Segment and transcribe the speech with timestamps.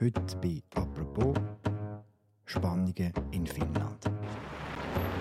[0.00, 1.34] Heute bei «Apropos»
[2.44, 4.08] Spannungen in Finnland.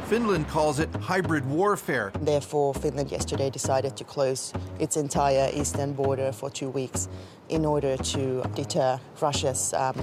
[0.07, 2.11] Finland calls it hybrid warfare.
[2.21, 7.09] Therefore, Finland yesterday decided to close its entire eastern border for two weeks
[7.49, 9.95] in order to deter Russia's um,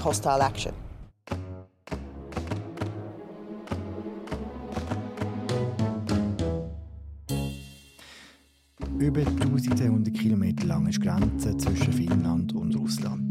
[0.00, 0.74] hostile action.
[8.96, 13.29] Über 1200 Kilometer lang ist die Grenze zwischen Finnland und Russland.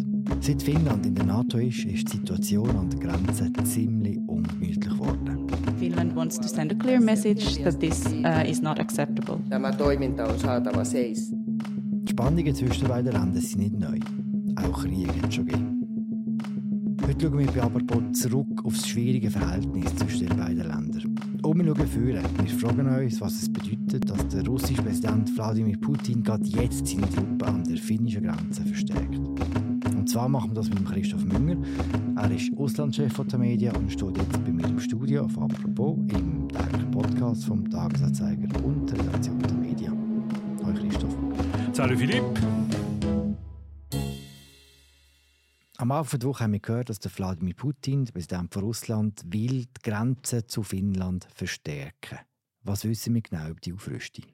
[0.50, 5.46] Seit Finnland in der NATO ist, ist die Situation an der Grenze ziemlich ungemütlich geworden.
[5.78, 9.38] Finland wants to send a clear message that this uh, is not acceptable.
[9.50, 11.32] Tämä toiminta on saatava seis.
[11.32, 14.00] Die Spannungen zwischen den beiden Ländern sind nicht neu.
[14.56, 15.80] Auch Kriege hat es schon gegeben.
[17.06, 21.16] Heute schauen wir aber zurück auf das schwierige Verhältnis zwischen den beiden Ländern.
[21.44, 22.24] Und wir schauen führen.
[22.42, 27.08] Wir fragen uns, was es bedeutet, dass der russische Präsident Wladimir Putin gerade jetzt seine
[27.08, 27.48] Truppen
[30.20, 31.56] zwar machen wir das mit Christoph Münger.
[32.18, 35.98] Er ist Auslandschef von der Medien und steht jetzt bei mir im Studio auf «Apropos»
[36.10, 40.24] im täglichen Podcast vom Tagesanzeiger und der Redaktion der Medien.
[40.62, 41.16] Hallo Christoph.
[41.72, 42.24] Salut Philipp.
[45.78, 49.22] Am Anfang der Woche haben wir gehört, dass der Wladimir Putin, der Präsident von Russland,
[49.26, 52.20] will die Grenze zu Finnland verstärken.
[52.64, 54.26] Was wissen wir genau über die Aufrüstung?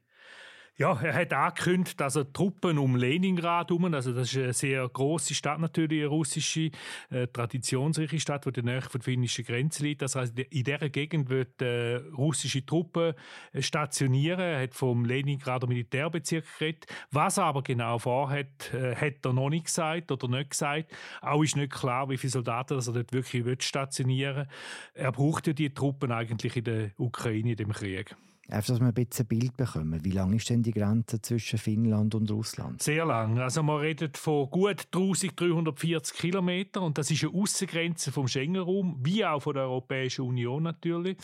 [0.77, 4.89] Ja, er hat angekündigt, dass er Truppen um Leningrad herum, also das ist eine sehr
[4.89, 6.69] große Stadt natürlich, eine russische,
[7.09, 10.01] äh, traditionsreiche Stadt, die in der von der finnischen Grenze liegt.
[10.01, 13.13] Das heißt, in dieser Gegend wird äh, russische Truppen
[13.53, 14.41] äh, stationieren.
[14.41, 16.87] Er hat vom Leningrader Militärbezirk geredet.
[17.09, 20.93] Was er aber genau vorhat, äh, hat er noch nicht gesagt oder nicht gesagt.
[21.21, 24.49] Auch ist nicht klar, wie viele Soldaten er dort wirklich will stationieren
[24.93, 28.13] Er braucht ja die Truppen eigentlich in der Ukraine, in dem Krieg.
[28.47, 30.03] Einfach, dass wir ein bisschen Bild bekommen.
[30.03, 32.81] Wie lang ist denn die Grenze zwischen Finnland und Russland?
[32.81, 33.39] Sehr lang.
[33.39, 39.25] Also man redet von gut 1340 Kilometern und das ist eine Außengrenze vom Schengen-Raum, wie
[39.25, 41.17] auch von der Europäischen Union natürlich.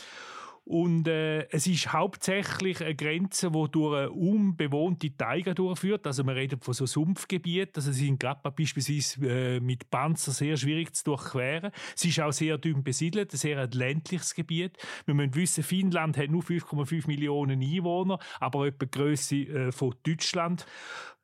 [0.64, 6.06] Und äh, es ist hauptsächlich eine Grenze, die durch eine unbewohnte Taiga durchführt.
[6.06, 7.74] Also man redet von so Sumpfgebieten.
[7.76, 11.72] Also sie sind gerade beispielsweise äh, mit Panzer sehr schwierig zu durchqueren.
[11.96, 14.78] Es ist auch sehr dünn besiedelt, ein sehr ländliches Gebiet.
[15.06, 19.96] Wir müssen wissen, Finnland hat nur 5,5 Millionen Einwohner, aber etwa die Grösse äh, von
[20.04, 20.68] Deutschland.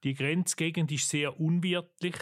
[0.04, 2.16] Die Grenzgegend ist sehr unwirtlich.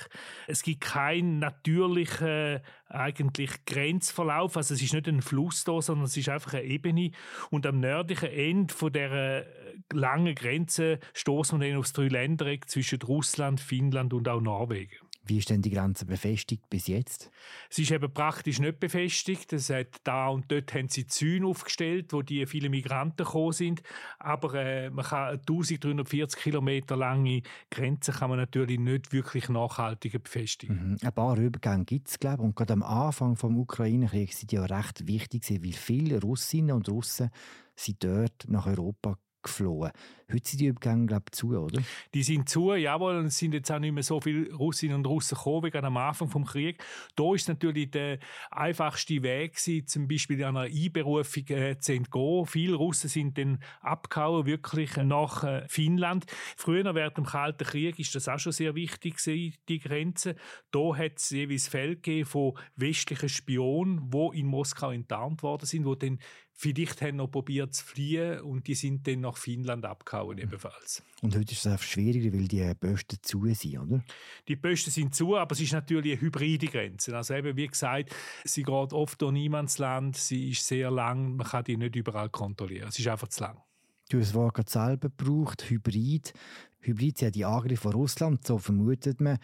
[0.47, 4.57] Es gibt keinen natürlichen eigentlich Grenzverlauf.
[4.57, 7.11] Also es ist nicht ein Fluss da, sondern es ist einfach eine Ebene.
[7.49, 9.45] Und am nördlichen Ende von der
[9.91, 14.95] langen Grenze stoßen wir dann aufs Dreiländereck zwischen Russland, Finnland und auch Norwegen.
[15.27, 17.31] Wie ist denn die Grenze befestigt bis jetzt?
[17.69, 19.53] Sie ist eben praktisch nicht befestigt.
[19.53, 23.81] Es hat da und dort haben sie Zäune aufgestellt, wo die viele Migranten gekommen sind.
[24.19, 27.41] Aber äh, man kann 1340 Kilometer lange
[27.71, 30.91] Grenze kann man natürlich nicht wirklich nachhaltig befestigen.
[30.91, 30.97] Mhm.
[31.01, 32.45] Ein paar Übergänge gibt es, glaube ich.
[32.45, 36.89] Und gerade am Anfang des Ukraine-Kriegs sind die ja recht wichtig, weil viele Russinnen und
[36.89, 37.29] Russen
[37.75, 39.91] sind dort nach Europa geflohen.
[40.31, 41.83] Heute sind die Übergänge, glaube ich, zu, oder?
[42.13, 43.17] Die sind zu, jawohl.
[43.17, 45.97] Und es sind jetzt auch nicht mehr so viele Russinnen und Russen gekommen, wie am
[45.97, 46.83] Anfang des Krieges.
[47.15, 48.17] Da ist natürlich der
[48.49, 52.45] einfachste Weg zum Beispiel einer Einberufung äh, zu entgehen.
[52.47, 56.25] Viele Russen sind dann abgehauen, wirklich nach äh, Finnland.
[56.57, 60.35] Früher, während dem Kalten Krieg, ist das auch schon sehr wichtig die Grenze.
[60.71, 65.99] Da hat es jeweils Fälle von westlichen Spionen, die in Moskau enttarnt worden sind, die
[65.99, 66.19] dann
[66.55, 71.03] vielleicht haben noch probiert zu fliehen und die sind dann nach Finnland abgehauen ebenfalls.
[71.21, 74.03] Und heute ist es einfach schwieriger, weil die Posten zu sind, oder?
[74.47, 77.15] Die Posten sind zu, aber es ist natürlich eine hybride Grenze.
[77.15, 81.65] Also eben, wie gesagt, sie geht oft durch Niemandsland, sie ist sehr lang, man kann
[81.65, 82.87] die nicht überall kontrollieren.
[82.87, 83.61] Es ist einfach zu lang.
[84.09, 86.33] Du hast das Wort gerade selber gebraucht, Hybrid.
[86.79, 89.39] Hybrid sind ja die Angriffe von Russland, so vermutet man,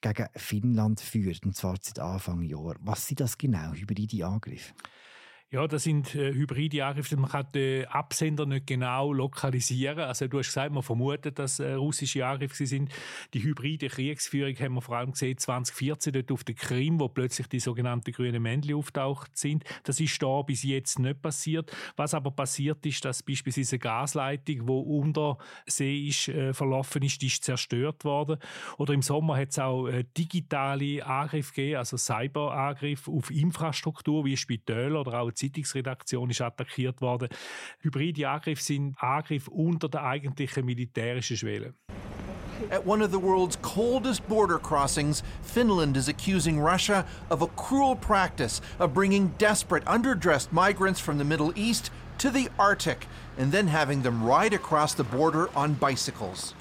[0.00, 2.76] gegen Finnland führt, und zwar seit Anfang Jahr.
[2.80, 4.72] Was sind das genau, hybride Angriffe?
[5.50, 7.16] Ja, das sind äh, hybride Angriffe.
[7.16, 10.00] Man kann den Absender nicht genau lokalisieren.
[10.00, 12.92] Also du hast gesagt, man vermutet, dass äh, russische Angriffe sind.
[13.32, 17.46] Die hybride Kriegsführung haben wir vor allem gesehen 2014 dort auf der Krim, wo plötzlich
[17.46, 19.64] die sogenannten grünen Männchen auftaucht sind.
[19.84, 21.74] Das ist da bis jetzt nicht passiert.
[21.96, 27.22] Was aber passiert ist, dass beispielsweise eine Gasleitung, die unter See ist, äh, verlaufen ist,
[27.22, 28.36] die ist zerstört worden.
[28.76, 34.36] Oder im Sommer hat es auch äh, digitale Angriffe gegeben, also Cyberangriffe auf Infrastruktur wie
[34.36, 37.28] Spitäler oder auch Zeitungsredaktion ist attackiert worden.
[37.80, 41.74] Hybride Angriffe sind Angriffe unter der eigentlichen militärischen Schwelle.
[42.70, 47.94] At one of the world's coldest border crossings, Finland is accusing Russia of a cruel
[47.94, 53.06] practice of bringing desperate, underdressed migrants from the Middle East to the Arctic
[53.38, 56.54] and then having them ride across the border on bicycles.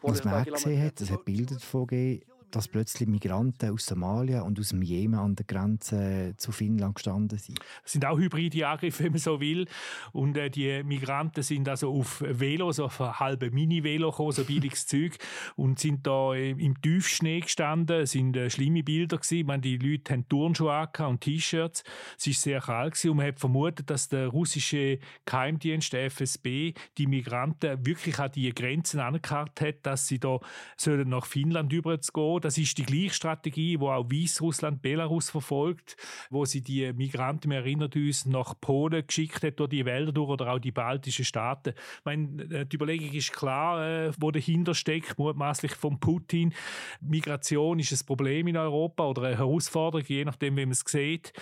[0.00, 2.22] Was man auch gesehen hat, es hat Bilder davon gegeben,
[2.56, 7.38] dass plötzlich Migranten aus Somalia und aus dem Jemen an der Grenze zu Finnland gestanden
[7.38, 7.60] sind.
[7.82, 9.66] Das sind auch hybride Angriffe, wenn man so will.
[10.12, 14.86] Und äh, die Migranten sind also auf Velo, so auf halbe Mini-Velo gekommen, so billiges
[14.86, 15.18] Zeug,
[15.56, 18.00] und sind da äh, im Tiefschnee gestanden.
[18.00, 19.38] Es sind äh, schlimme Bilder gewesen.
[19.38, 21.84] Ich meine, die Leute haben Turnschuhe und T-Shirts.
[22.18, 26.72] Es war sehr kalt gewesen und man hat vermutet, dass der russische Geheimdienst, der FSB,
[26.96, 30.40] die Migranten wirklich an die Grenzen angekarrt hat, dass sie da
[30.78, 32.45] sollen nach Finnland überzugehen.
[32.46, 35.96] Das ist die gleiche Strategie, wo auch Weißrussland, Belarus verfolgt,
[36.30, 40.28] wo sie die Migranten, wir erinnern uns, nach Polen geschickt hat, durch die Wälder durch
[40.28, 41.70] oder auch die baltischen Staaten.
[41.70, 46.54] Ich meine, äh, die Überlegung ist klar, äh, wo dahinter steckt, mutmaßlich von Putin.
[47.00, 51.32] Migration ist ein Problem in Europa oder eine Herausforderung, je nachdem, wie man es sieht.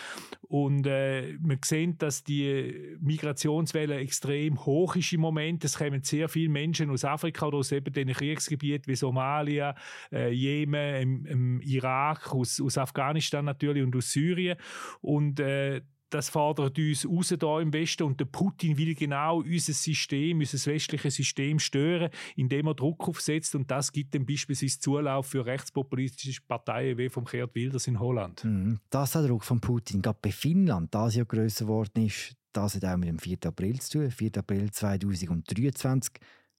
[0.48, 5.64] Und äh, man sieht, dass die Migrationswelle extrem hoch ist im Moment.
[5.64, 9.74] Es kommen sehr viele Menschen aus Afrika oder aus eben den Kriegsgebieten wie Somalia,
[10.10, 14.56] äh, Jemen, im, im Irak, aus, aus Afghanistan natürlich und aus Syrien.
[15.00, 15.82] Und äh,
[16.14, 20.70] das fordert uns raus da im Westen und der Putin will genau unser System, unser
[20.70, 26.40] westliches System stören, indem er Druck aufsetzt und das gibt dann beispielsweise Zulauf für rechtspopulistische
[26.46, 28.44] Parteien wie vom Gerd Wilders in Holland.
[28.44, 28.78] Mhm.
[28.90, 32.76] Das ist der Druck von Putin, gerade bei Finnland, das ja grösser geworden ist, das
[32.76, 33.38] hat auch mit dem 4.
[33.46, 34.38] April zu tun, 4.
[34.38, 36.14] April 2023.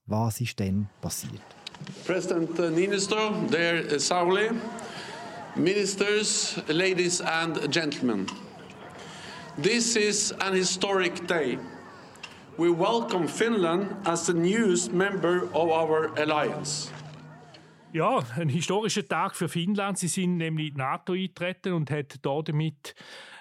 [0.07, 1.41] Was ist denn passiert?
[2.05, 3.15] President Niinistö,
[3.51, 4.51] dear Sauli,
[5.55, 8.27] ministers, ladies and gentlemen.
[9.59, 11.57] This is an historic day.
[12.57, 16.91] We welcome Finland as the newest member of our alliance.
[17.91, 19.97] Ja, ein historischer Tag für Finnland.
[19.97, 22.93] Sie sind nämlich in die NATO eingetreten und hat damit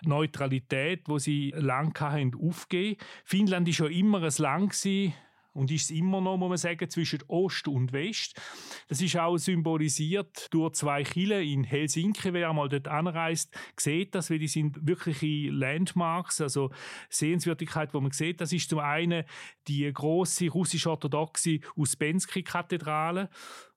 [0.06, 2.96] Neutralität, wo sie lang hatten, aufgegeben.
[3.25, 4.75] Finnland ist ja immer ein Land
[5.54, 8.40] und ist es immer noch, muss man sagen, zwischen Ost und West.
[8.88, 12.32] Das ist auch symbolisiert durch zwei Kille in Helsinki.
[12.32, 16.70] Wer einmal dort anreist, sieht das, weil die sind wirkliche Landmarks, also
[17.08, 18.40] Sehenswürdigkeit, wo man sieht.
[18.40, 19.24] Das ist zum einen
[19.68, 23.30] die große russisch-orthodoxe Uspensky-Kathedrale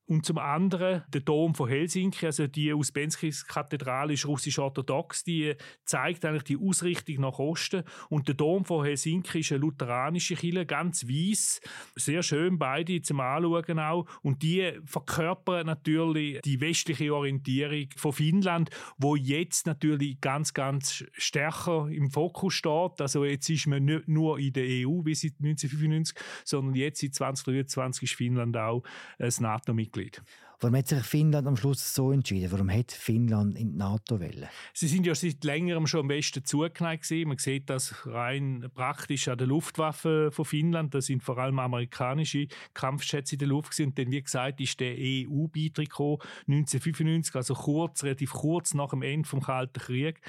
[0.08, 6.44] und zum anderen der Dom von Helsinki, also die Uspensky-Kathedrale ist russisch-orthodox, die zeigt eigentlich
[6.44, 7.84] die Ausrichtung nach Osten.
[8.08, 11.60] Und der Dom von Helsinki ist eine lutheranische Kirche, ganz weiß,
[11.96, 14.06] sehr schön, beide zum Anschauen auch.
[14.22, 21.88] Und die verkörpern natürlich die westliche Orientierung von Finnland, wo jetzt natürlich ganz, ganz stärker
[21.90, 23.00] im Fokus steht.
[23.00, 26.16] Also jetzt ist man nicht nur in der EU wie seit 1995,
[26.46, 28.82] sondern jetzt seit 2023 ist Finnland auch
[29.18, 29.97] ein NATO-Mitglied.
[29.98, 30.20] Mitglied.
[30.60, 32.50] Warum hat sich Finnland am Schluss so entschieden?
[32.50, 34.48] Warum hat Finnland in die NATO wollen?
[34.72, 37.08] Sie sind ja seit längerem schon am Westen zugeneigt.
[37.26, 40.92] Man sieht das rein praktisch an der Luftwaffe von Finnland.
[40.92, 43.90] Da sind vor allem amerikanische Kampfschätze in der Luft gewesen.
[43.90, 49.28] Und dann, wie gesagt, ist der EU-Beitritt 1995, also kurz, relativ kurz nach dem Ende
[49.28, 50.20] vom Kalten Krieg.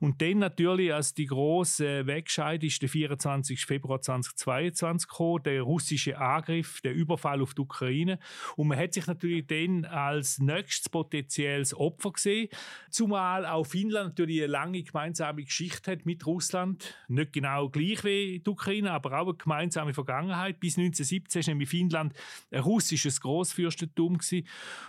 [0.00, 3.66] Und dann natürlich, als die große Wegscheid ist der 24.
[3.66, 8.18] Februar 2022 gekommen, der russische Angriff, der Überfall auf die Ukraine.
[8.56, 12.48] Und man hat sich natürlich dann als nächstes potenzielles Opfer gesehen.
[12.90, 16.94] Zumal auch Finnland natürlich eine lange gemeinsame Geschichte hat mit Russland.
[17.08, 20.60] Nicht genau gleich wie die Ukraine, aber auch eine gemeinsame Vergangenheit.
[20.60, 22.14] Bis 1917 war nämlich Finnland
[22.50, 24.18] ein russisches Großfürstentum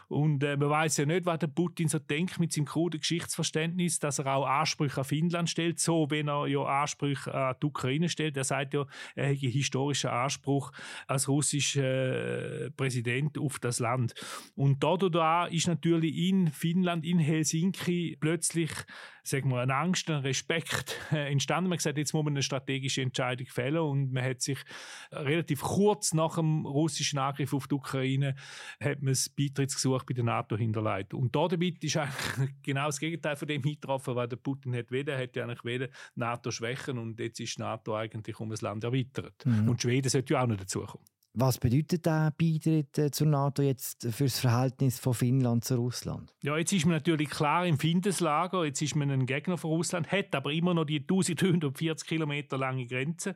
[0.09, 3.99] Und äh, man weiß ja nicht, was der Putin so denkt mit seinem kruden Geschichtsverständnis,
[3.99, 8.09] dass er auch Ansprüche an Finnland stellt, so wenn er ja Ansprüche an die Ukraine
[8.09, 8.37] stellt.
[8.37, 10.71] Er sagt ja, er hätte historischen Anspruch
[11.07, 14.13] als russischer äh, Präsident auf das Land.
[14.55, 18.71] Und und da ist natürlich in Finnland, in Helsinki plötzlich
[19.27, 21.69] sagen wir, eine Angst, ein Respekt äh, entstanden.
[21.69, 24.59] Man hat gesagt, jetzt muss man eine strategische Entscheidung fällen und man hat sich
[25.11, 28.35] relativ kurz nach dem russischen Angriff auf die Ukraine
[28.79, 31.13] hat man das Beitrittsgesuch bei der NATO hinterlegt.
[31.13, 34.91] Und da damit ist eigentlich genau das Gegenteil von dem eingetroffen, was der Putin hat
[34.91, 35.07] wollen.
[35.07, 39.45] Er hätte eigentlich wollen, NATO schwächen und jetzt ist NATO eigentlich um das Land erweitert.
[39.45, 39.69] Mhm.
[39.69, 41.05] Und Schweden sollte ja auch noch dazukommen.
[41.37, 46.33] Was bedeutet der Beitritt äh, zur NATO jetzt für das Verhältnis von Finnland zu Russland?
[46.41, 50.09] Ja, jetzt ist man natürlich klar im Findeslager, jetzt ist man ein Gegner von Russland,
[50.09, 53.35] hat aber immer noch die 1340 Kilometer lange Grenze.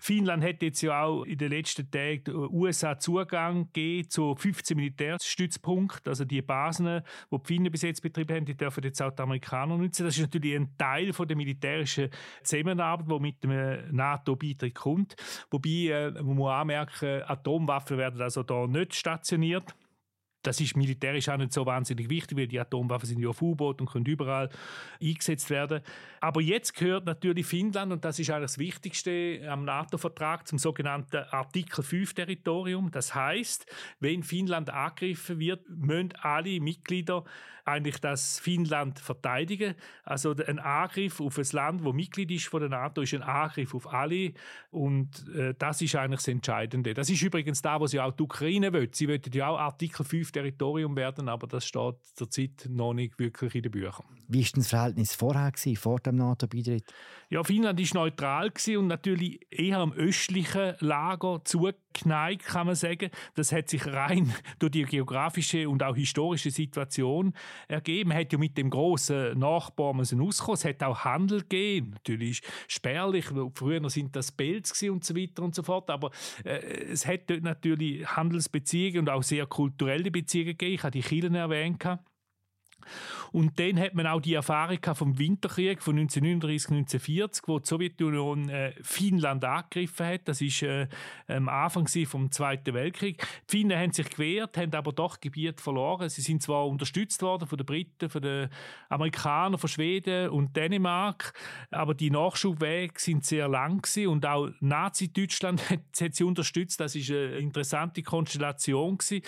[0.00, 4.76] Finnland hat jetzt ja auch in den letzten Tagen den USA Zugang gegeben zu 15
[4.76, 9.12] Militärstützpunkten, also die Basen, die die Finnen bis jetzt betrieben haben, die dürfen jetzt auch
[9.12, 10.04] die Amerikaner nutzen.
[10.04, 12.10] Das ist natürlich ein Teil von der militärischen
[12.42, 15.14] Zusammenarbeit, die mit dem NATO-Beitritt kommt.
[15.52, 19.74] Wobei, äh, man muss anmerken, Atomwaffen werden also da nicht stationiert.
[20.42, 23.80] Das ist militärisch auch nicht so wahnsinnig wichtig, weil die Atomwaffen sind ja auf U-Boot
[23.80, 24.50] und können überall
[25.02, 25.82] eingesetzt werden.
[26.20, 31.24] Aber jetzt gehört natürlich Finnland, und das ist eigentlich das Wichtigste am NATO-Vertrag, zum sogenannten
[31.30, 32.90] Artikel 5-Territorium.
[32.90, 33.66] Das heißt,
[34.00, 37.24] wenn Finnland angegriffen wird, müssen alle Mitglieder
[37.68, 39.74] eigentlich das Finnland verteidigen.
[40.04, 43.74] Also ein Angriff auf ein Land, wo Mitglied ist von der NATO, ist ein Angriff
[43.74, 44.32] auf alle.
[44.70, 46.94] Und äh, das ist eigentlich das Entscheidende.
[46.94, 48.88] Das ist übrigens da, was ja auch die Ukraine will.
[48.92, 53.54] Sie wollen ja auch Artikel 5 Territorium werden, aber das steht zurzeit noch nicht wirklich
[53.54, 54.04] in den Büchern.
[54.28, 56.84] Wie war das Verhältnis vorher, gewesen, vor dem NATO-Beitritt?
[57.30, 61.44] Ja, Finnland war neutral und natürlich eher am östlichen Lager
[61.92, 63.10] zugeneigt, kann man sagen.
[63.34, 67.34] Das hat sich rein durch die geografische und auch historische Situation
[67.66, 68.10] ergeben.
[68.10, 70.20] Man hat ja mit dem grossen Nachbarn müssen.
[70.28, 71.92] Es hat auch Handel gegeben.
[71.92, 73.26] Natürlich spärlich.
[73.54, 75.90] Früher sind das Pelz und so weiter und so fort.
[75.90, 76.10] Aber
[76.44, 76.58] äh,
[76.90, 80.74] es hat dort natürlich Handelsbeziehungen und auch sehr kulturelle Beziehungen gegeben.
[80.74, 81.84] Ich habe die Kirchen erwähnt.
[83.32, 88.48] Und dann hat man auch die Erfahrung vom Winterkrieg von 1939, 1940, wo die Sowjetunion
[88.48, 90.28] äh, Finnland angegriffen hat.
[90.28, 90.88] Das ist äh,
[91.26, 93.26] am Anfang vom Zweiten Weltkrieg.
[93.50, 96.08] Die Finnen haben sich gewehrt, haben aber doch Gebiet verloren.
[96.08, 98.48] Sie sind zwar unterstützt worden von den Briten, von den
[98.88, 101.32] Amerikanern, von Schweden und Dänemark,
[101.70, 106.80] aber die Nachschubwege sind sehr lang gewesen und auch Nazi-Deutschland hat, hat, sie unterstützt.
[106.80, 109.22] Das ist eine interessante Konstellation gewesen.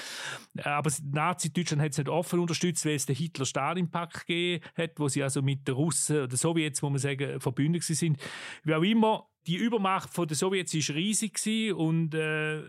[0.63, 5.09] Aber Nazi-Deutschland hat es nicht offen unterstützt, weil es der Hitler Hitler-Stalin-Pakt gegeben hat, wo
[5.09, 8.19] sie also mit den Russen oder Sowjets, muss man sagen, verbündet sind.
[8.65, 12.63] Wie auch immer, die Übermacht der Sowjets war riesig und äh,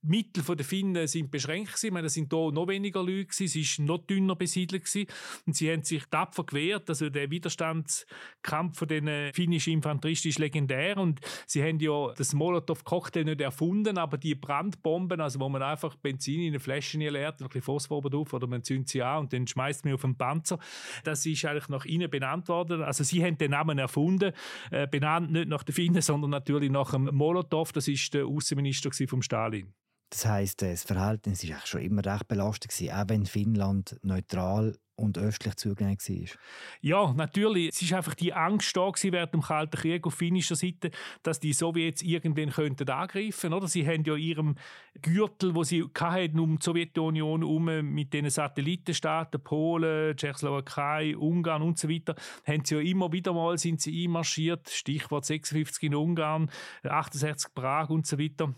[0.00, 1.84] die Mittel der Finnen sind beschränkt.
[1.84, 5.06] Ich meine, es sind hier noch weniger Leute gewesen, es war noch dünner besiedelt gewesen.
[5.46, 6.88] und sie haben sich tapfer gewehrt.
[6.88, 13.24] Also der Widerstandskampf von den finnischen Infanteristen ist legendär und sie haben ja das Molotow-Cocktail
[13.24, 17.46] nicht erfunden, aber die Brandbomben, also wo man einfach Benzin in eine Flasche leert, ein
[17.48, 20.58] bisschen Phosphor drauf oder man zündet sie an und dann schmeißt man auf den Panzer.
[21.04, 22.82] Das ist eigentlich nach ihnen benannt worden.
[22.82, 24.32] Also sie haben den Namen erfunden,
[24.70, 28.90] äh, benannt nicht nach den Finnen, sondern natürlich nach dem Molotow, das ist der Außenminister
[29.08, 29.72] von Stalin.
[30.12, 35.16] Das heißt, das Verhältnis war schon immer recht belastet gewesen, auch wenn Finnland neutral und
[35.16, 36.40] östlich zugänglich war.
[36.82, 37.70] Ja, natürlich.
[37.70, 40.90] Es ist einfach die Angst da während dem Kalten Krieg auf finnischer Seite,
[41.22, 43.66] dass die Sowjets irgendwann könnten angreifen oder?
[43.68, 44.56] Sie haben ja ihrem
[45.00, 51.78] Gürtel, wo sie hatten, um die Sowjetunion um mit den Satellitenstaaten Polen, Tschechoslowakei, Ungarn und
[51.78, 52.16] so weiter,
[52.46, 54.68] haben sie ja immer wieder mal sind sie einmarschiert.
[54.68, 56.50] Stichwort 56 in Ungarn,
[56.82, 58.54] 68 Prag und so weiter.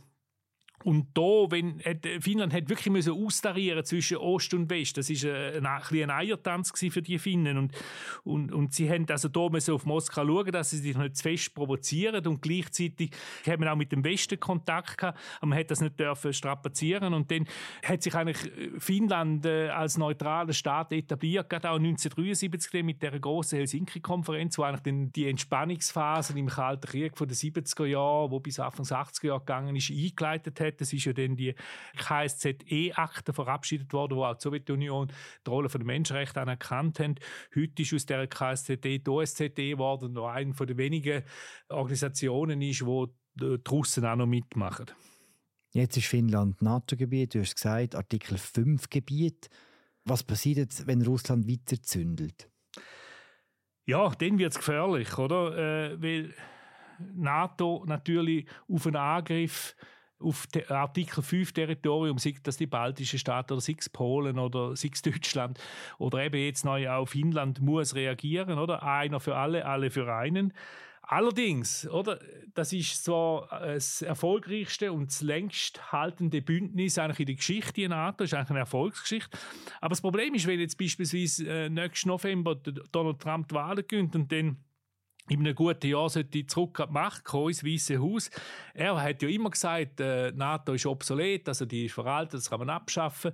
[0.85, 1.81] Und da, wenn
[2.21, 6.73] Finnland hat wirklich müssen austarieren zwischen Ost und West, das ist ein, ein, ein Eiertanz
[6.79, 7.57] für die Finnen.
[7.57, 7.73] Und,
[8.23, 11.23] und, und sie haben also da müssen auf Moskau schauen, dass sie sich nicht zu
[11.23, 12.27] fest provozieren.
[12.27, 13.13] Und gleichzeitig
[13.47, 17.15] hat man auch mit dem Westen Kontakt gehabt, aber man hat das nicht dürfen strapazieren.
[17.15, 17.47] Und dann
[17.83, 23.57] hat sich eigentlich Finnland äh, als neutraler Staat etabliert, gerade auch 1973 mit der großen
[23.57, 28.85] Helsinki-Konferenz, wo eigentlich die Entspannungsphase im Kalten Krieg von den 70er Jahren, wo bis Anfang
[28.85, 30.81] 80er Jahre gegangen ist, eingeleitet hat hat.
[30.81, 31.55] Es ist ja dann die
[31.97, 35.09] KSZE-Akte verabschiedet worden, wo auch die Sowjetunion
[35.47, 37.21] die Rolle der Menschenrechte anerkannt hat.
[37.55, 41.23] Heute ist aus der KSZE die OSZE geworden, noch eine von den wenigen
[41.69, 44.87] Organisationen ist, wo die Russen auch noch mitmachen.
[45.73, 49.51] Jetzt ist Finnland NATO-Gebiet, du hast gesagt, Artikel 5 Gebiet.
[50.05, 52.49] Was passiert jetzt, wenn Russland weiter zündelt?
[53.87, 55.91] Ja, dann wird es gefährlich, oder?
[55.93, 56.35] Äh, weil
[57.15, 59.77] NATO natürlich auf einen Angriff
[60.21, 65.59] auf Artikel 5 Territorium, sei das die baltischen Staaten oder sei Polen oder sei Deutschland
[65.99, 68.83] oder eben jetzt neu auch Finnland muss reagieren, oder?
[68.83, 70.53] Einer für alle, alle für einen.
[71.07, 72.19] Allerdings, oder,
[72.55, 77.91] das ist zwar das erfolgreichste und das längst haltende Bündnis eigentlich in der Geschichte in
[77.91, 79.37] NATO, ist eigentlich eine Erfolgsgeschichte.
[79.83, 84.17] Aber das Problem ist, wenn jetzt beispielsweise äh, nächsten November Donald Trump die Wahlen gewinnt
[84.17, 84.57] und dann
[85.29, 88.31] in einem guten Jahr sollte zurück an die Macht kommen, ins Weiße Haus.
[88.75, 92.59] Er hat ja immer gesagt, äh, NATO ist obsolet, also die ist veraltet, das kann
[92.59, 93.33] man abschaffen.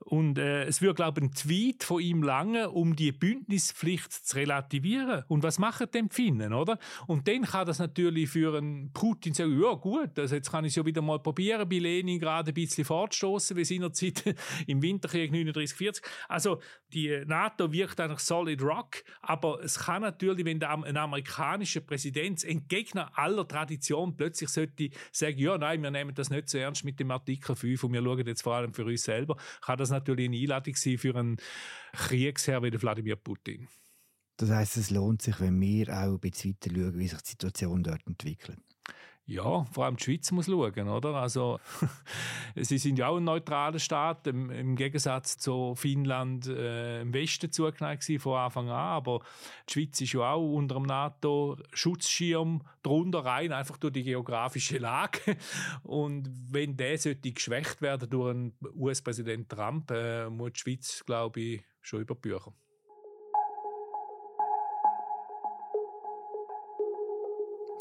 [0.00, 4.36] Und äh, es würde, glaube ich, ein Tweet von ihm lange, um die Bündnispflicht zu
[4.36, 5.22] relativieren.
[5.28, 6.76] Und was machen denn die Finnen, oder?
[7.06, 10.72] Und dann kann das natürlich für einen Putin sagen, ja gut, also jetzt kann ich
[10.72, 14.34] es ja wieder mal probieren, bei Lenin gerade ein bisschen fortstoßen, wie seinerzeit
[14.66, 16.02] im Winterkrieg 39-40.
[16.28, 16.60] Also
[16.92, 21.80] die NATO wirkt eigentlich solid rock, aber es kann natürlich, wenn der, ein Amerikaner amerikanischer
[21.80, 26.84] Präsident entgegen aller Tradition plötzlich sollte sagen, ja, nein, wir nehmen das nicht so ernst
[26.84, 29.90] mit dem Artikel 5 und wir schauen jetzt vor allem für uns selber, kann das
[29.90, 31.36] natürlich eine Einladung sein für einen
[31.92, 33.68] Kriegsherr wie Wladimir Putin.
[34.36, 37.30] Das heißt, es lohnt sich, wenn wir auch ein bisschen weiter schauen, wie sich die
[37.30, 38.58] Situation dort entwickelt.
[39.28, 41.14] Ja, vor allem die Schweiz muss schauen, oder?
[41.16, 41.60] Also,
[42.56, 47.52] sie sind ja auch ein neutraler Staat, im, im Gegensatz zu Finnland äh, im Westen
[47.52, 48.78] zugeneigt von Anfang an.
[48.78, 49.20] Aber
[49.68, 55.36] die Schweiz ist ja auch unter dem NATO-Schutzschirm drunter rein, einfach durch die geografische Lage.
[55.82, 61.38] Und wenn der sollte geschwächt werden durch einen US-Präsident Trump, äh, muss die Schweiz, glaube
[61.38, 62.54] ich, schon über Bücher.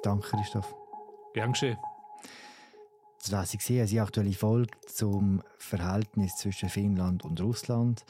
[0.04, 0.87] Danke, Christoph.
[1.38, 1.77] Gern geschehen.
[3.29, 8.06] War sie gesehen, die aktuelle Folge zum Verhältnis zwischen Finnland und Russland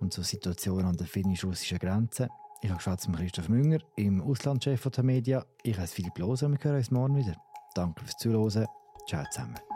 [0.00, 2.28] und zur Situation an der finnisch-russischen Grenze.
[2.60, 5.46] Ich habe gesprochen mit Christoph Münger, im Auslandchef der Media.
[5.62, 7.36] Ich heiße Philipp Loser und wir hören uns morgen wieder.
[7.74, 8.66] Danke fürs Zuhören.
[9.06, 9.67] Ciao zusammen.